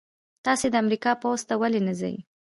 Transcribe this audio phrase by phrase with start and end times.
[0.45, 2.15] تاسې د امریکا پوځ ته ولې نه ځئ؟